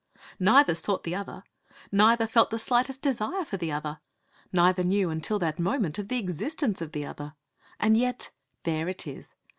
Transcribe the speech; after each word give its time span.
Neither 0.39 0.73
sought 0.73 1.03
the 1.03 1.13
other; 1.13 1.43
neither 1.91 2.25
felt 2.25 2.49
the 2.49 2.57
slightest 2.57 3.03
desire 3.03 3.45
for 3.45 3.57
the 3.57 3.71
other; 3.71 3.99
neither 4.51 4.83
knew, 4.83 5.11
until 5.11 5.37
that 5.37 5.59
moment, 5.59 5.99
of 5.99 6.07
the 6.07 6.17
existence 6.17 6.81
of 6.81 6.93
the 6.93 7.05
other; 7.05 7.35
and 7.79 7.95
yet 7.95 8.31
there 8.63 8.89
it 8.89 9.05
is! 9.05 9.35